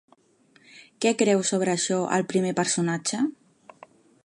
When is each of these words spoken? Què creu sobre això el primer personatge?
Què 1.05 1.11
creu 1.19 1.43
sobre 1.51 1.75
això 1.75 2.01
el 2.17 2.27
primer 2.33 2.55
personatge? 2.63 3.21